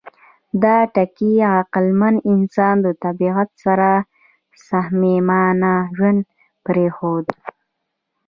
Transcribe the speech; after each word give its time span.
دا 0.63 0.77
ټکي 0.93 1.33
عقلمن 1.59 2.15
انسان 2.31 2.75
د 2.85 2.87
طبیعت 3.03 3.49
سره 3.63 3.89
صمیمانه 4.67 5.73
ژوند 5.95 6.21
پرېښود. 6.65 7.25